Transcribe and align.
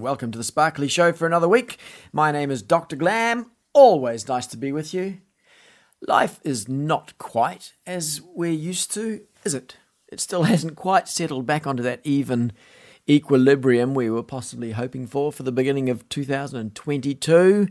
Welcome 0.00 0.30
to 0.32 0.38
the 0.38 0.44
Sparkly 0.44 0.88
Show 0.88 1.12
for 1.12 1.26
another 1.26 1.48
week. 1.48 1.78
My 2.12 2.32
name 2.32 2.50
is 2.50 2.62
Dr. 2.62 2.96
Glam. 2.96 3.50
Always 3.74 4.26
nice 4.26 4.46
to 4.48 4.56
be 4.56 4.72
with 4.72 4.94
you. 4.94 5.18
Life 6.06 6.40
is 6.42 6.68
not 6.68 7.18
quite 7.18 7.74
as 7.86 8.22
we're 8.34 8.50
used 8.50 8.92
to, 8.94 9.20
is 9.44 9.52
it? 9.52 9.76
It 10.10 10.18
still 10.20 10.42
hasn't 10.44 10.76
quite 10.76 11.08
settled 11.08 11.44
back 11.44 11.66
onto 11.66 11.82
that 11.82 12.00
even 12.02 12.52
equilibrium 13.08 13.94
we 13.94 14.08
were 14.08 14.22
possibly 14.22 14.72
hoping 14.72 15.06
for 15.06 15.32
for 15.32 15.42
the 15.42 15.52
beginning 15.52 15.90
of 15.90 16.08
2022. 16.08 17.68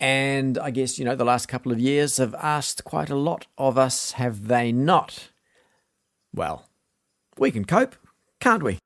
And 0.00 0.58
I 0.58 0.70
guess, 0.72 0.98
you 0.98 1.04
know, 1.04 1.14
the 1.14 1.24
last 1.24 1.46
couple 1.46 1.70
of 1.70 1.78
years 1.78 2.16
have 2.16 2.34
asked 2.34 2.82
quite 2.82 3.08
a 3.08 3.14
lot 3.14 3.46
of 3.56 3.78
us, 3.78 4.12
have 4.12 4.48
they 4.48 4.72
not? 4.72 5.30
Well, 6.34 6.68
we 7.38 7.52
can 7.52 7.64
cope, 7.64 7.94
can't 8.40 8.64
we? 8.64 8.78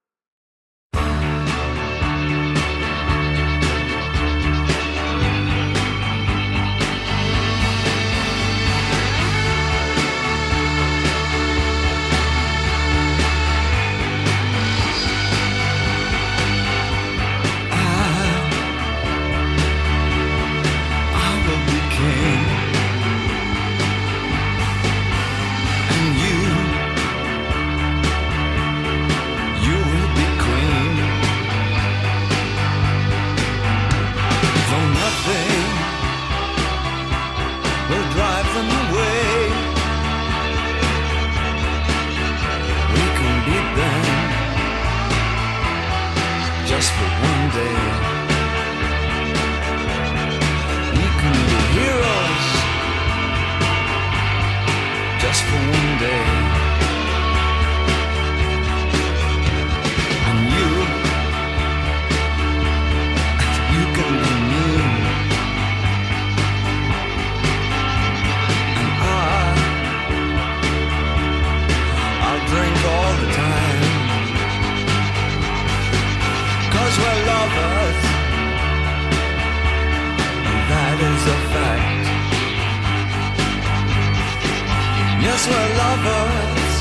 Yes, 85.28 85.42
we're 85.50 85.70
lovers. 85.82 86.74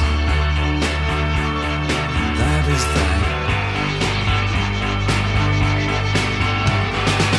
That 2.39 2.65
is 2.75 2.83
that. 2.95 3.21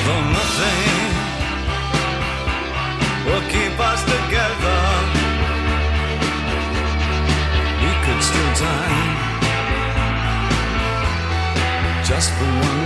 Though 0.05 0.27
nothing 0.39 1.07
will 3.27 3.47
keep 3.55 3.75
us 3.91 4.01
together, 4.15 4.81
we 7.83 7.91
could 8.05 8.21
steal 8.29 8.53
time 8.67 9.15
just 12.03 12.29
for 12.37 12.51
one 12.71 12.86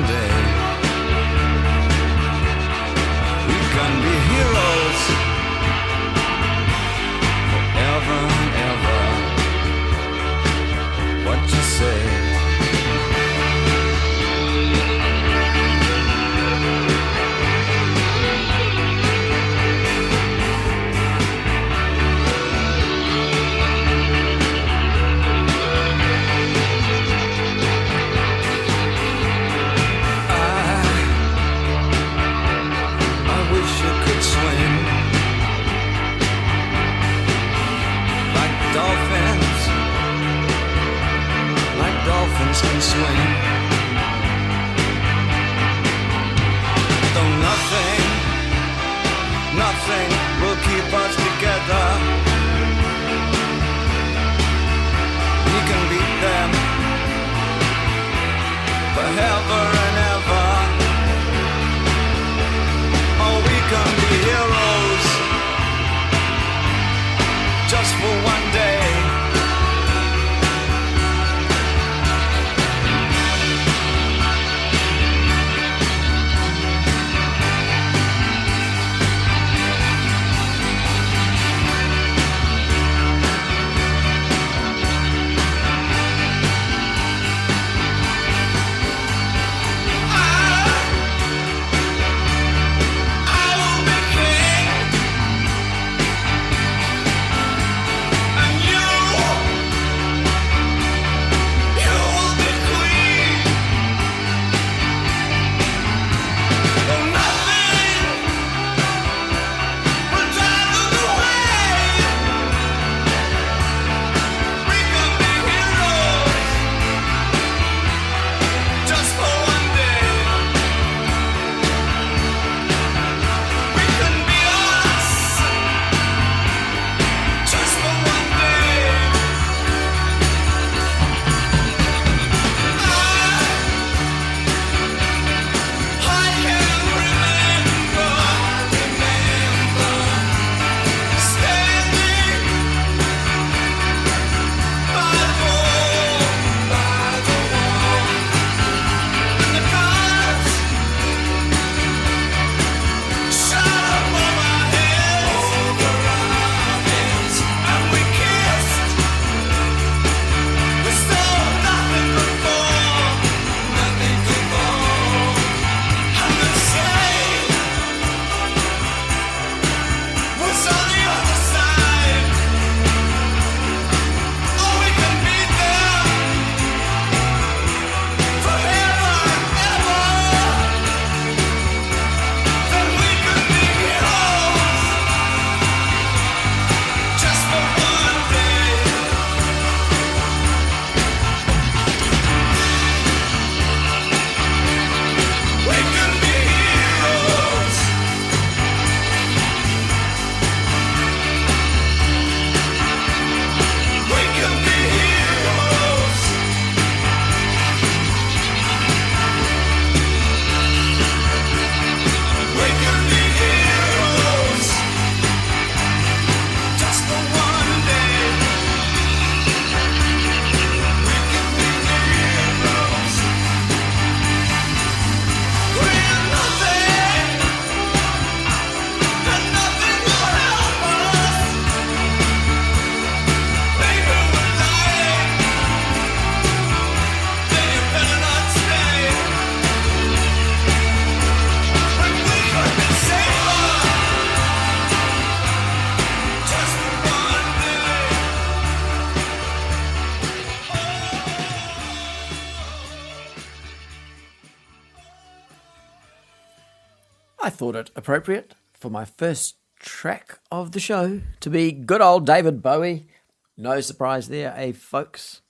it 257.80 257.90
appropriate 257.96 258.54
for 258.72 258.90
my 258.90 259.04
first 259.04 259.56
track 259.80 260.38
of 260.52 260.72
the 260.72 260.80
show 260.80 261.20
to 261.40 261.50
be 261.50 261.72
good 261.72 262.00
old 262.00 262.26
David 262.26 262.62
Bowie. 262.62 263.08
No 263.56 263.80
surprise 263.80 264.28
there, 264.28 264.54
eh, 264.56 264.72
folks? 264.72 265.40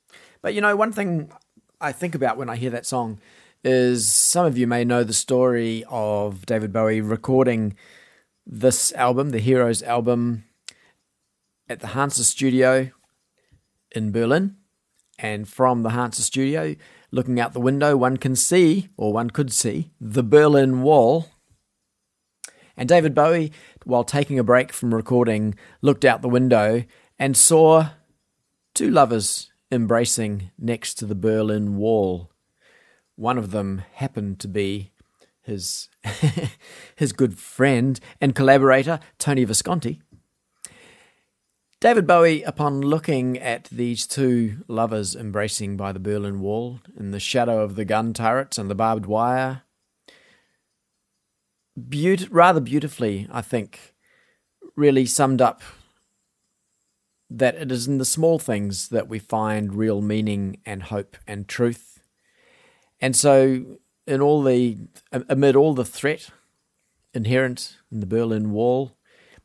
But 0.40 0.54
you 0.54 0.60
know, 0.60 0.76
one 0.76 0.92
thing 0.92 1.30
I 1.80 1.92
think 1.92 2.14
about 2.14 2.36
when 2.36 2.48
I 2.48 2.56
hear 2.56 2.70
that 2.70 2.86
song 2.86 3.20
is 3.62 4.10
some 4.10 4.46
of 4.46 4.56
you 4.56 4.66
may 4.66 4.84
know 4.84 5.04
the 5.04 5.12
story 5.12 5.84
of 5.88 6.46
David 6.46 6.72
Bowie 6.72 7.00
recording 7.00 7.76
this 8.46 8.92
album, 8.92 9.30
the 9.30 9.38
Heroes 9.38 9.82
album, 9.82 10.44
at 11.68 11.80
the 11.80 11.88
Hansa 11.88 12.24
studio 12.24 12.90
in 13.92 14.12
Berlin. 14.12 14.56
And 15.18 15.46
from 15.46 15.82
the 15.82 15.90
Hansa 15.90 16.22
studio, 16.22 16.76
looking 17.10 17.38
out 17.38 17.52
the 17.52 17.60
window, 17.60 17.96
one 17.96 18.16
can 18.16 18.34
see, 18.34 18.88
or 18.96 19.12
one 19.12 19.30
could 19.30 19.52
see, 19.52 19.90
the 20.00 20.22
Berlin 20.22 20.82
Wall. 20.82 21.28
And 22.80 22.88
David 22.88 23.14
Bowie, 23.14 23.52
while 23.84 24.04
taking 24.04 24.38
a 24.38 24.42
break 24.42 24.72
from 24.72 24.94
recording, 24.94 25.54
looked 25.82 26.02
out 26.02 26.22
the 26.22 26.30
window 26.30 26.82
and 27.18 27.36
saw 27.36 27.90
two 28.72 28.90
lovers 28.90 29.52
embracing 29.70 30.50
next 30.58 30.94
to 30.94 31.04
the 31.04 31.14
Berlin 31.14 31.76
Wall. 31.76 32.30
One 33.16 33.36
of 33.36 33.50
them 33.50 33.82
happened 33.96 34.40
to 34.40 34.48
be 34.48 34.92
his 35.42 35.90
his 36.96 37.12
good 37.12 37.38
friend 37.38 38.00
and 38.18 38.34
collaborator 38.34 38.98
Tony 39.18 39.44
Visconti. 39.44 40.00
David 41.80 42.06
Bowie, 42.06 42.42
upon 42.44 42.80
looking 42.80 43.36
at 43.36 43.64
these 43.64 44.06
two 44.06 44.64
lovers 44.68 45.14
embracing 45.14 45.76
by 45.76 45.92
the 45.92 46.00
Berlin 46.00 46.40
Wall 46.40 46.80
in 46.98 47.10
the 47.10 47.20
shadow 47.20 47.62
of 47.62 47.74
the 47.74 47.84
gun 47.84 48.14
turrets 48.14 48.56
and 48.56 48.70
the 48.70 48.74
barbed 48.74 49.04
wire, 49.04 49.64
rather 52.30 52.60
beautifully, 52.60 53.28
I 53.30 53.42
think, 53.42 53.94
really 54.76 55.06
summed 55.06 55.40
up 55.40 55.62
that 57.28 57.54
it 57.54 57.70
is 57.70 57.86
in 57.86 57.98
the 57.98 58.04
small 58.04 58.38
things 58.38 58.88
that 58.88 59.08
we 59.08 59.18
find 59.18 59.74
real 59.74 60.00
meaning 60.00 60.58
and 60.66 60.84
hope 60.84 61.16
and 61.26 61.46
truth. 61.46 62.00
And 63.00 63.14
so, 63.14 63.78
in 64.06 64.20
all 64.20 64.42
the 64.42 64.78
amid 65.12 65.54
all 65.54 65.74
the 65.74 65.84
threat 65.84 66.30
inherent 67.14 67.76
in 67.90 68.00
the 68.00 68.06
Berlin 68.06 68.50
Wall, 68.50 68.96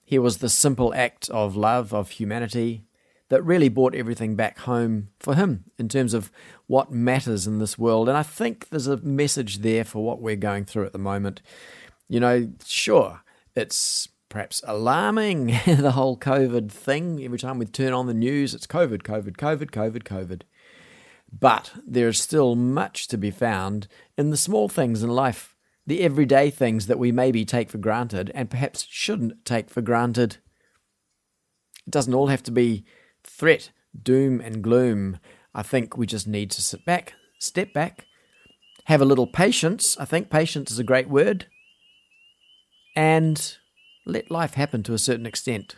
here 0.03 0.21
was 0.21 0.37
the 0.37 0.49
simple 0.49 0.93
act 0.93 1.29
of 1.29 1.55
love 1.55 1.93
of 1.93 2.11
humanity 2.11 2.85
that 3.29 3.43
really 3.43 3.69
brought 3.69 3.95
everything 3.95 4.35
back 4.35 4.59
home 4.59 5.09
for 5.19 5.35
him 5.35 5.65
in 5.79 5.89
terms 5.89 6.13
of 6.13 6.31
what 6.67 6.91
matters 6.91 7.47
in 7.47 7.57
this 7.59 7.77
world. 7.77 8.07
And 8.07 8.17
I 8.17 8.23
think 8.23 8.69
there's 8.69 8.87
a 8.87 8.97
message 8.97 9.59
there 9.59 9.83
for 9.83 10.03
what 10.03 10.21
we're 10.21 10.35
going 10.35 10.65
through 10.65 10.85
at 10.85 10.93
the 10.93 10.99
moment. 10.99 11.41
You 12.07 12.19
know, 12.19 12.51
sure, 12.65 13.21
it's 13.55 14.07
perhaps 14.29 14.61
alarming, 14.67 15.47
the 15.65 15.93
whole 15.93 16.17
COVID 16.17 16.71
thing. 16.71 17.23
Every 17.23 17.39
time 17.39 17.57
we 17.57 17.65
turn 17.65 17.93
on 17.93 18.07
the 18.07 18.13
news, 18.13 18.53
it's 18.53 18.67
COVID, 18.67 19.01
COVID, 19.03 19.37
COVID, 19.37 19.71
COVID, 19.71 20.03
COVID. 20.03 20.41
But 21.31 21.73
there 21.85 22.07
is 22.07 22.21
still 22.21 22.55
much 22.55 23.07
to 23.07 23.17
be 23.17 23.31
found 23.31 23.87
in 24.17 24.29
the 24.29 24.37
small 24.37 24.69
things 24.69 25.03
in 25.03 25.09
life, 25.09 25.55
the 25.85 26.01
everyday 26.01 26.49
things 26.49 26.87
that 26.87 26.99
we 26.99 27.11
maybe 27.11 27.45
take 27.45 27.69
for 27.69 27.77
granted 27.77 28.31
and 28.33 28.49
perhaps 28.49 28.85
shouldn't 28.89 29.43
take 29.45 29.69
for 29.69 29.81
granted. 29.81 30.37
It 31.85 31.91
doesn't 31.91 32.13
all 32.13 32.27
have 32.27 32.43
to 32.43 32.51
be 32.51 32.85
threat, 33.23 33.71
doom, 34.01 34.39
and 34.39 34.61
gloom. 34.61 35.19
I 35.53 35.63
think 35.63 35.97
we 35.97 36.05
just 36.05 36.27
need 36.27 36.51
to 36.51 36.61
sit 36.61 36.85
back, 36.85 37.13
step 37.39 37.73
back, 37.73 38.05
have 38.85 39.01
a 39.01 39.05
little 39.05 39.27
patience. 39.27 39.97
I 39.97 40.05
think 40.05 40.29
patience 40.29 40.71
is 40.71 40.79
a 40.79 40.83
great 40.83 41.09
word. 41.09 41.47
And 42.95 43.57
let 44.05 44.31
life 44.31 44.53
happen 44.53 44.83
to 44.83 44.93
a 44.93 44.99
certain 44.99 45.25
extent. 45.25 45.75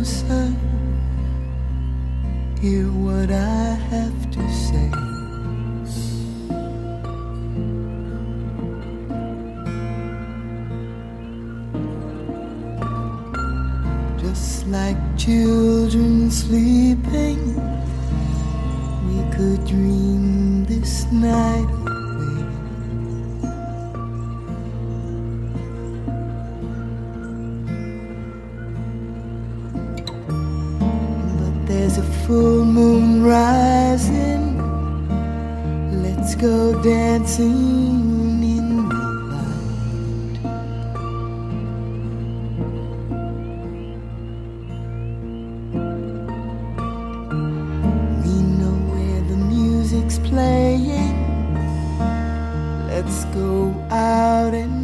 Closer. 0.00 0.48
Hear 2.60 2.86
what 2.86 3.30
I 3.30 3.49
full 32.30 32.64
moon 32.64 33.24
rising. 33.24 34.44
Let's 36.00 36.36
go 36.36 36.80
dancing 36.80 38.40
in 38.56 38.88
the 38.88 39.04
light. 39.32 40.38
We 48.24 48.36
know 48.58 48.76
where 48.92 49.22
the 49.30 49.38
music's 49.54 50.20
playing. 50.20 51.16
Let's 52.86 53.24
go 53.34 53.74
out 53.90 54.54
and 54.54 54.79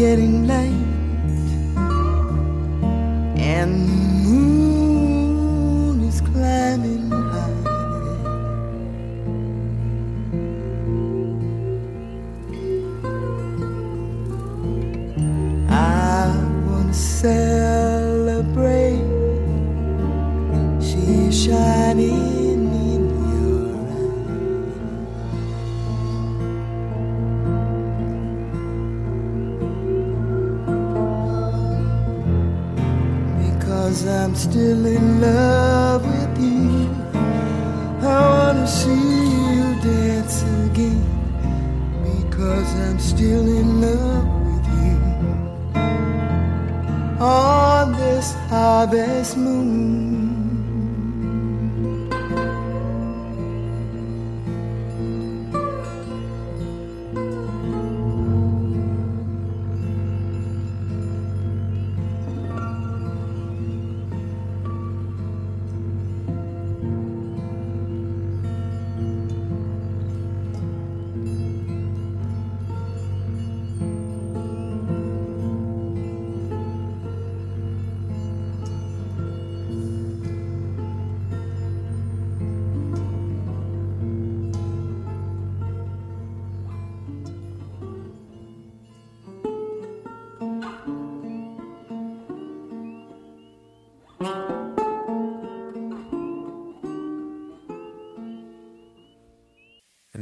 getting 0.00 0.46
late, 0.46 0.79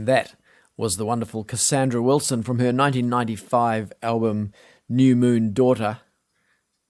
that 0.08 0.34
was 0.76 0.96
the 0.96 1.04
wonderful 1.04 1.44
Cassandra 1.44 2.02
Wilson 2.02 2.42
from 2.42 2.58
her 2.58 2.66
1995 2.66 3.92
album 4.02 4.52
New 4.88 5.14
Moon 5.14 5.52
Daughter, 5.52 5.98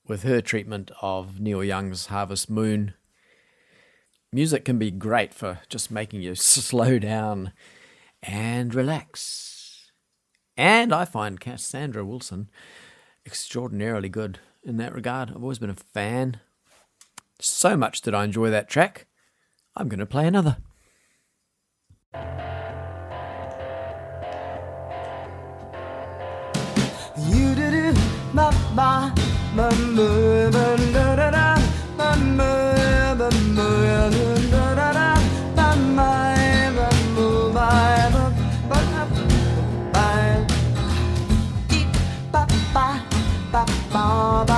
with 0.06 0.22
her 0.22 0.40
treatment 0.40 0.92
of 1.02 1.40
Neil 1.40 1.64
Young's 1.64 2.06
Harvest 2.06 2.48
Moon. 2.48 2.94
Music 4.32 4.64
can 4.64 4.78
be 4.78 4.92
great 4.92 5.34
for 5.34 5.58
just 5.68 5.90
making 5.90 6.22
you 6.22 6.34
slow 6.36 6.98
down 7.00 7.52
and 8.22 8.72
relax. 8.72 9.90
And 10.56 10.94
I 10.94 11.04
find 11.04 11.40
Cassandra 11.40 12.04
Wilson 12.04 12.50
extraordinarily 13.26 14.08
good 14.08 14.38
in 14.62 14.76
that 14.76 14.94
regard. 14.94 15.30
I've 15.30 15.42
always 15.42 15.58
been 15.58 15.70
a 15.70 15.74
fan. 15.74 16.40
So 17.40 17.76
much 17.76 18.00
did 18.00 18.14
I 18.14 18.24
enjoy 18.24 18.50
that 18.50 18.68
track. 18.68 19.06
I'm 19.74 19.88
going 19.88 19.98
to 19.98 20.06
play 20.06 20.26
another. 20.26 20.58
Ba 28.78 29.10
ba 29.58 29.68
ba 43.52 43.64
ba 43.92 44.44
ba 44.48 44.57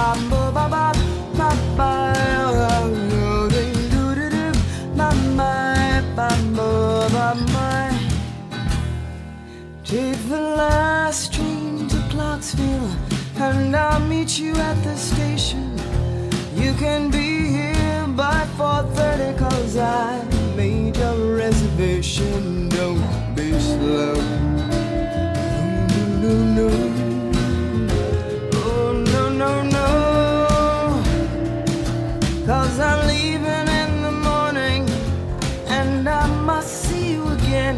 meet 14.31 14.39
you 14.39 14.55
at 14.55 14.75
the 14.85 14.97
station. 14.97 15.73
You 16.55 16.73
can 16.75 17.11
be 17.11 17.49
here 17.49 18.07
by 18.17 18.47
4:30, 18.57 19.37
cause 19.39 19.77
I 19.77 20.23
made 20.57 20.97
a 20.99 21.15
reservation. 21.37 22.69
Don't 22.69 23.35
be 23.35 23.51
slow. 23.59 24.15
No, 26.23 26.35
no, 26.35 26.35
no. 26.59 26.69
Oh, 28.53 28.93
no, 29.15 29.23
no, 29.43 29.53
no. 29.77 29.89
Cause 32.47 32.79
I'm 32.79 33.01
leaving 33.07 33.69
in 33.83 33.91
the 34.07 34.15
morning, 34.31 34.83
and 35.67 36.09
I 36.09 36.27
must 36.51 36.73
see 36.85 37.13
you 37.15 37.23
again. 37.39 37.77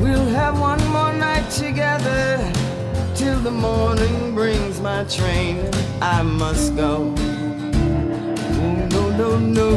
We'll 0.00 0.30
have 0.40 0.54
one 0.60 0.82
more 0.96 1.12
night 1.12 1.48
together 1.50 2.47
the 3.48 3.54
morning 3.54 4.34
brings 4.34 4.78
my 4.78 5.02
train. 5.04 5.56
I 6.02 6.22
must 6.22 6.76
go. 6.76 7.14
Oh, 8.58 8.88
no, 8.92 9.02
no, 9.20 9.38
no. 9.38 9.70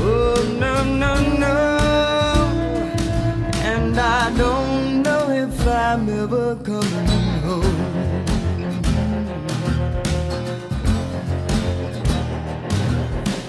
Oh, 0.00 0.56
no, 0.58 0.74
no, 1.02 1.12
no. 1.44 1.58
And 3.72 3.94
I 3.98 4.34
don't 4.38 5.02
know 5.02 5.24
if 5.44 5.66
I'm 5.68 6.08
ever 6.08 6.56
coming 6.64 7.08
home. 7.46 8.24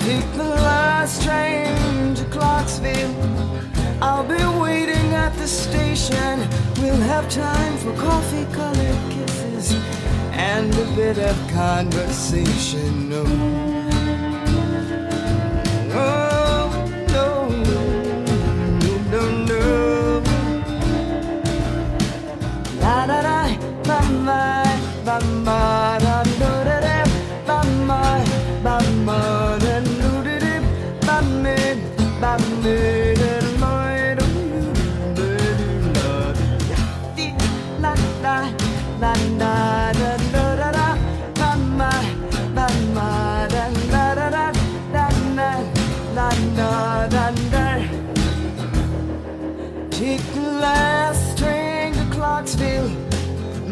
Take 0.06 0.30
the 0.42 0.50
last 0.70 1.24
train 1.24 2.14
to 2.16 2.26
Clarksville. 2.26 3.16
I'll 4.02 4.28
be 4.28 4.44
waiting 4.60 5.14
at 5.14 5.34
the 5.36 5.48
station. 5.48 6.67
We'll 6.80 6.96
have 6.96 7.28
time 7.30 7.78
for 7.78 7.94
coffee 7.96 8.46
colored 8.54 9.12
kisses 9.12 9.74
and 10.32 10.74
a 10.76 10.96
bit 10.96 11.18
of 11.18 11.36
conversation. 11.50 13.67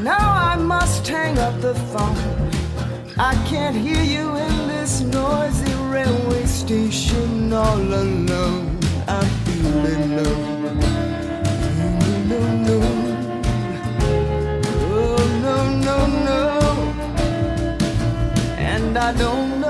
Now 0.06 0.52
I 0.52 0.56
must 0.56 1.08
hang 1.08 1.40
up 1.40 1.60
the 1.62 1.74
phone. 1.74 2.16
I 3.18 3.34
can't 3.50 3.76
hear 3.76 4.04
you 4.04 4.36
in 4.36 4.68
this 4.68 5.02
noisy 5.02 5.74
railway 5.90 6.46
station 6.46 7.52
all 7.52 7.82
alone. 7.82 8.78
I'm 9.08 9.30
feeling 9.46 10.16
low. 10.18 10.38
No, 11.80 11.90
no, 12.30 12.40
no. 12.68 12.78
Oh, 14.94 15.18
no, 15.46 15.58
no, 15.88 15.98
no. 16.30 16.44
And 18.60 18.96
I 18.96 19.12
don't 19.12 19.65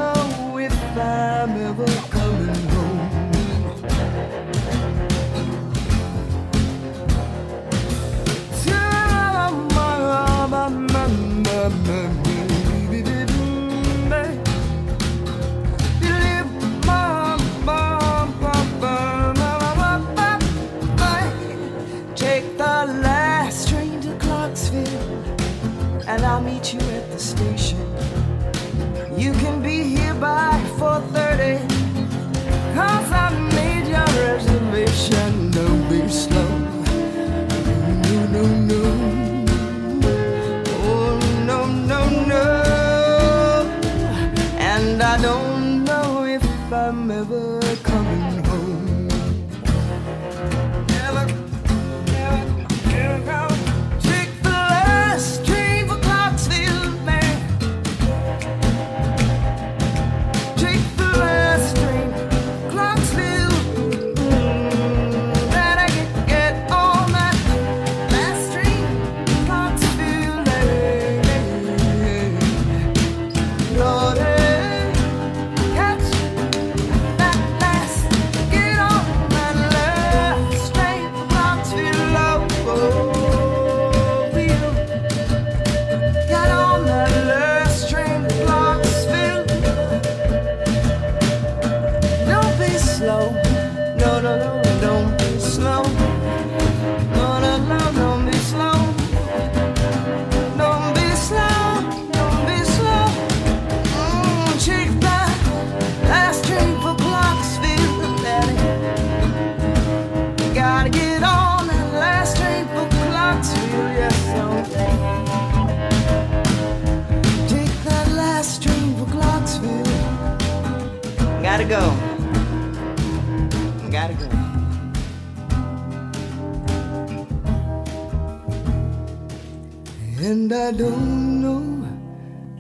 And 130.46 130.54
I 130.54 130.72
don't 130.74 131.42
know 131.42 131.90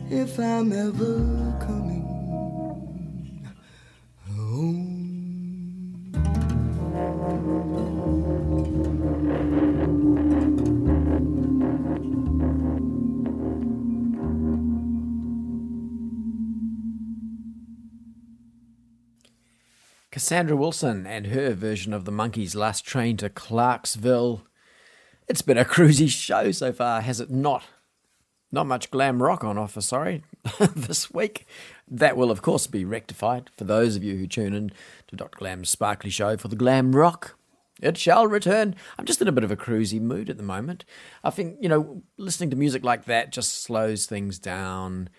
if 0.09 0.39
I'm 0.39 0.73
ever 0.73 1.19
coming 1.61 2.01
home. 4.27 4.95
Cassandra 20.09 20.55
Wilson 20.55 21.05
and 21.05 21.27
her 21.27 21.53
version 21.53 21.93
of 21.93 22.05
the 22.05 22.11
Monkees' 22.11 22.55
Last 22.55 22.83
Train 22.83 23.15
to 23.17 23.29
Clarksville. 23.29 24.41
It's 25.27 25.43
been 25.43 25.59
a 25.59 25.65
cruisy 25.65 26.09
show 26.09 26.51
so 26.51 26.73
far, 26.73 27.01
has 27.01 27.19
it 27.19 27.29
not? 27.29 27.63
Not 28.51 28.67
much 28.67 28.91
glam 28.91 29.21
rock 29.21 29.43
on 29.43 29.57
offer, 29.57 29.81
sorry, 29.81 30.23
this 30.75 31.11
week. 31.11 31.45
That 31.87 32.15
will, 32.15 32.31
of 32.31 32.41
course, 32.41 32.67
be 32.67 32.85
rectified 32.85 33.49
for 33.57 33.63
those 33.63 33.95
of 33.95 34.03
you 34.03 34.17
who 34.17 34.27
tune 34.27 34.53
in 34.53 34.71
to 35.07 35.15
Dr. 35.15 35.37
Glam's 35.37 35.69
Sparkly 35.69 36.09
Show 36.09 36.37
for 36.37 36.47
the 36.47 36.55
glam 36.55 36.95
rock. 36.95 37.35
It 37.81 37.97
shall 37.97 38.27
return. 38.27 38.75
I'm 38.97 39.05
just 39.05 39.21
in 39.21 39.27
a 39.27 39.33
bit 39.33 39.43
of 39.43 39.51
a 39.51 39.57
cruisy 39.57 39.99
mood 39.99 40.29
at 40.29 40.37
the 40.37 40.43
moment. 40.43 40.85
I 41.23 41.29
think, 41.29 41.57
you 41.59 41.67
know, 41.67 42.03
listening 42.17 42.49
to 42.51 42.55
music 42.55 42.85
like 42.85 43.05
that 43.05 43.33
just 43.33 43.63
slows 43.63 44.05
things 44.05 44.39
down. 44.39 45.09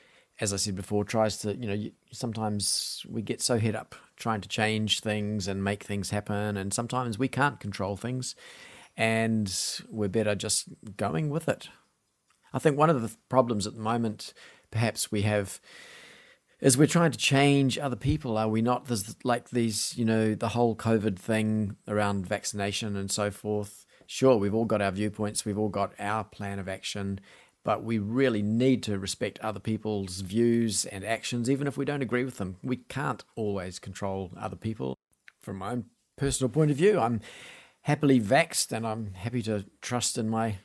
As 0.40 0.52
I 0.52 0.56
said 0.56 0.76
before, 0.76 1.04
tries 1.04 1.38
to, 1.38 1.54
you 1.54 1.66
know, 1.66 1.90
sometimes 2.12 3.04
we 3.08 3.22
get 3.22 3.42
so 3.42 3.58
head 3.58 3.74
up 3.74 3.94
trying 4.16 4.40
to 4.40 4.48
change 4.48 5.00
things 5.00 5.46
and 5.46 5.62
make 5.62 5.84
things 5.84 6.10
happen, 6.10 6.56
and 6.56 6.72
sometimes 6.72 7.18
we 7.18 7.28
can't 7.28 7.60
control 7.60 7.96
things, 7.96 8.34
and 8.96 9.54
we're 9.90 10.08
better 10.08 10.34
just 10.34 10.68
going 10.96 11.28
with 11.28 11.48
it. 11.48 11.68
I 12.56 12.58
think 12.58 12.78
one 12.78 12.88
of 12.88 13.02
the 13.02 13.14
problems 13.28 13.66
at 13.66 13.74
the 13.74 13.82
moment, 13.82 14.32
perhaps 14.70 15.12
we 15.12 15.22
have, 15.22 15.60
is 16.58 16.78
we're 16.78 16.86
trying 16.86 17.10
to 17.10 17.18
change 17.18 17.78
other 17.78 17.96
people. 17.96 18.38
Are 18.38 18.48
we 18.48 18.62
not? 18.62 18.86
There's 18.86 19.14
like 19.24 19.50
these, 19.50 19.92
you 19.98 20.06
know, 20.06 20.34
the 20.34 20.48
whole 20.48 20.74
COVID 20.74 21.18
thing 21.18 21.76
around 21.86 22.26
vaccination 22.26 22.96
and 22.96 23.10
so 23.10 23.30
forth. 23.30 23.84
Sure, 24.06 24.38
we've 24.38 24.54
all 24.54 24.64
got 24.64 24.80
our 24.80 24.90
viewpoints, 24.90 25.44
we've 25.44 25.58
all 25.58 25.68
got 25.68 25.92
our 25.98 26.24
plan 26.24 26.58
of 26.58 26.66
action, 26.66 27.20
but 27.62 27.84
we 27.84 27.98
really 27.98 28.40
need 28.40 28.82
to 28.84 28.98
respect 28.98 29.38
other 29.40 29.60
people's 29.60 30.22
views 30.22 30.86
and 30.86 31.04
actions, 31.04 31.50
even 31.50 31.66
if 31.66 31.76
we 31.76 31.84
don't 31.84 32.00
agree 32.00 32.24
with 32.24 32.38
them. 32.38 32.56
We 32.62 32.76
can't 32.76 33.22
always 33.34 33.78
control 33.78 34.32
other 34.40 34.56
people. 34.56 34.96
From 35.42 35.58
my 35.58 35.72
own 35.72 35.84
personal 36.16 36.48
point 36.48 36.70
of 36.70 36.78
view, 36.78 36.98
I'm 36.98 37.20
happily 37.82 38.18
vaxxed 38.18 38.72
and 38.72 38.86
I'm 38.86 39.12
happy 39.12 39.42
to 39.42 39.66
trust 39.82 40.16
in 40.16 40.30
my 40.30 40.56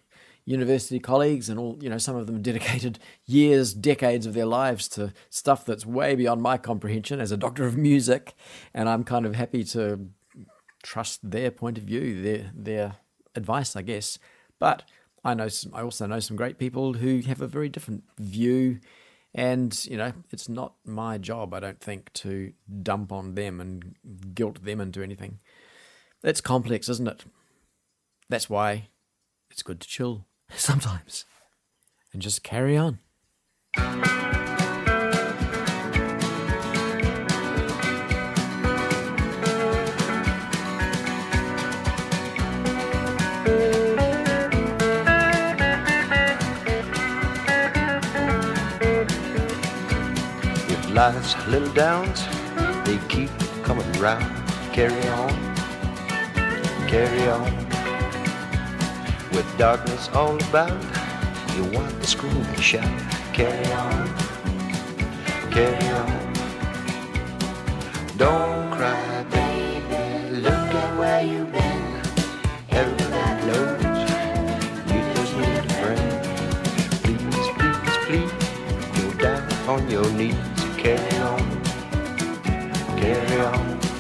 university 0.45 0.99
colleagues 0.99 1.49
and 1.49 1.59
all 1.59 1.77
you 1.81 1.89
know 1.89 1.97
some 1.97 2.15
of 2.15 2.27
them 2.27 2.41
dedicated 2.51 2.99
years 3.25 3.73
decades 3.73 4.25
of 4.25 4.33
their 4.33 4.45
lives 4.45 4.87
to 4.87 5.13
stuff 5.29 5.65
that's 5.65 5.85
way 5.85 6.15
beyond 6.15 6.41
my 6.41 6.57
comprehension 6.57 7.19
as 7.19 7.31
a 7.31 7.37
doctor 7.37 7.65
of 7.65 7.77
music. 7.77 8.33
And 8.73 8.89
i'm 8.89 9.03
kind 9.03 9.25
of 9.25 9.35
happy 9.35 9.63
to 9.65 10.09
trust 10.83 11.19
their 11.29 11.51
point 11.51 11.77
of 11.77 11.83
view 11.83 12.21
their 12.21 12.51
their 12.53 12.95
advice 13.35 13.75
i 13.75 13.81
guess. 13.81 14.17
But 14.59 14.83
i 15.23 15.33
know 15.33 15.47
some, 15.47 15.73
i 15.73 15.81
also 15.81 16.07
know 16.07 16.19
some 16.19 16.37
great 16.37 16.57
people 16.57 16.93
who 16.93 17.21
have 17.21 17.41
a 17.41 17.47
very 17.47 17.69
different 17.69 18.03
view. 18.17 18.79
And 19.33 19.85
you 19.85 19.95
know 19.95 20.11
it's 20.31 20.49
not 20.49 20.73
my 20.83 21.17
job 21.17 21.53
i 21.53 21.61
don't 21.61 21.79
think 21.79 22.11
to 22.13 22.51
dump 22.83 23.13
on 23.13 23.35
them 23.35 23.61
and 23.61 23.95
guilt 24.33 24.63
them 24.65 24.81
into 24.81 25.01
anything. 25.01 25.39
It's 26.23 26.41
complex 26.41 26.89
isn't 26.89 27.07
it? 27.07 27.25
That's 28.27 28.49
why 28.49 28.89
it's 29.49 29.63
good 29.63 29.81
to 29.81 29.87
chill 29.87 30.25
sometimes 30.55 31.25
and 32.13 32.21
just 32.21 32.43
carry 32.43 32.77
on. 32.77 32.99
With 50.67 50.89
life's 50.91 51.47
little 51.47 51.73
downs, 51.73 52.25
they 52.85 52.99
keep 53.07 53.29
coming 53.63 53.91
round. 53.93 54.25
Carry 54.73 55.07
on, 55.09 55.55
carry 56.87 57.27
on. 57.29 57.50
With 59.33 59.57
darkness 59.57 60.09
all 60.13 60.35
about, 60.49 60.81
you 61.55 61.63
want 61.71 62.01
to 62.01 62.07
scream 62.07 62.35
and 62.35 62.61
shout. 62.61 62.83
Carry 63.33 63.71
on, 63.73 64.07
carry 65.51 65.87
on. 65.89 66.33
Don't 68.17 68.71
cry, 68.71 69.23
baby. 69.31 70.35
Look 70.35 70.53
at 70.53 70.97
where 70.99 71.23
you've 71.23 71.51
been. 71.51 72.01
Everybody 72.71 73.45
knows 73.47 73.81
you 74.91 74.99
just 75.15 75.33
need 75.37 75.57
a 75.57 75.73
friend. 75.79 76.11
Please, 77.03 77.49
please, 77.57 77.97
please, 78.05 78.31
go 78.97 79.05
down 79.17 79.69
on 79.69 79.89
your 79.89 80.09
knees. 80.11 80.35
Carry 80.77 81.17
on, 81.19 81.61
carry 82.97 83.41
on. 83.41 83.90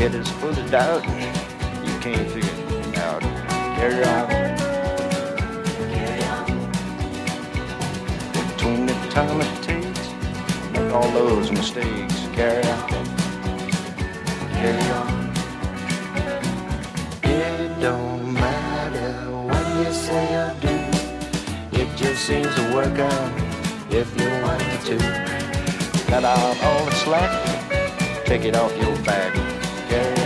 Head 0.00 0.14
is 0.14 0.30
full 0.30 0.48
of 0.48 0.70
doubt. 0.70 1.04
You 1.84 1.94
can't 2.00 2.30
figure 2.30 2.48
it 2.48 2.96
out. 2.96 3.20
Carry 3.76 4.02
on. 4.02 4.28
Carry 5.92 6.22
on. 6.34 6.46
Between 8.32 8.86
the 8.86 8.94
time 9.10 9.38
it 9.42 9.62
takes, 9.62 10.04
make 10.72 10.90
all 10.90 11.10
those 11.10 11.52
mistakes. 11.52 12.16
Carry 12.32 12.64
on. 12.64 12.88
Carry 14.60 14.90
on. 15.00 15.10
It 17.24 17.80
don't 17.82 18.32
matter 18.32 19.12
what 19.48 19.66
you 19.84 19.92
say 19.92 20.26
or 20.42 20.54
do. 20.62 20.76
It 21.78 21.94
just 21.94 22.24
seems 22.24 22.54
to 22.54 22.74
work 22.74 22.98
out 22.98 23.32
if 23.92 24.08
you 24.18 24.30
want 24.44 24.62
to. 24.88 24.96
Cut 26.08 26.24
out 26.24 26.56
all 26.64 26.84
the 26.86 26.94
slack, 27.04 28.24
take 28.24 28.46
it 28.46 28.56
off 28.56 28.74
your 28.78 28.96
back. 29.04 29.59
Carry 29.90 30.19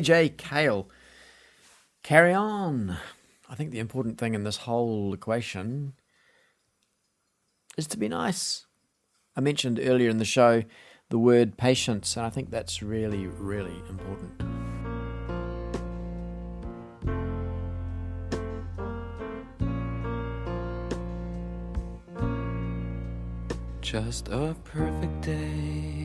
JJ 0.00 0.36
Cale. 0.36 0.88
Carry 2.02 2.32
on. 2.32 2.96
I 3.48 3.54
think 3.54 3.70
the 3.70 3.78
important 3.78 4.18
thing 4.18 4.34
in 4.34 4.44
this 4.44 4.58
whole 4.58 5.12
equation 5.12 5.94
is 7.76 7.86
to 7.88 7.98
be 7.98 8.08
nice. 8.08 8.66
I 9.36 9.40
mentioned 9.40 9.80
earlier 9.82 10.10
in 10.10 10.18
the 10.18 10.24
show 10.24 10.64
the 11.10 11.18
word 11.18 11.56
patience, 11.56 12.16
and 12.16 12.26
I 12.26 12.30
think 12.30 12.50
that's 12.50 12.82
really, 12.82 13.26
really 13.26 13.82
important. 13.88 14.32
Just 23.80 24.28
a 24.28 24.54
perfect 24.64 25.22
day. 25.22 26.04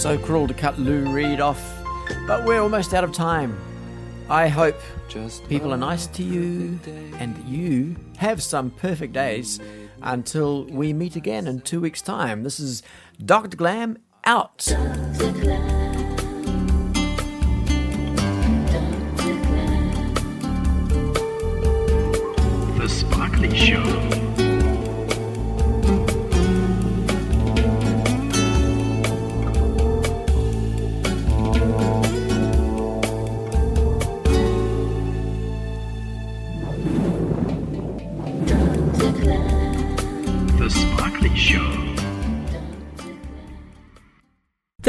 So 0.00 0.16
cruel 0.16 0.48
to 0.48 0.54
cut 0.54 0.78
Lou 0.78 1.12
Reed 1.12 1.42
off. 1.42 1.62
But 2.26 2.46
we're 2.46 2.62
almost 2.62 2.94
out 2.94 3.04
of 3.04 3.12
time. 3.12 3.60
I 4.30 4.48
hope 4.48 4.80
Just 5.10 5.46
people 5.46 5.74
are 5.74 5.76
nice 5.76 6.06
to 6.06 6.22
you 6.22 6.80
and 7.18 7.36
that 7.36 7.46
you 7.46 7.96
have 8.16 8.42
some 8.42 8.70
perfect 8.70 9.12
days 9.12 9.60
until 10.00 10.64
we 10.64 10.94
meet 10.94 11.16
again 11.16 11.46
in 11.46 11.60
two 11.60 11.82
weeks' 11.82 12.00
time. 12.00 12.44
This 12.44 12.58
is 12.58 12.82
Dr. 13.22 13.58
Glam 13.58 13.98
out. 14.24 14.58
The 14.60 15.79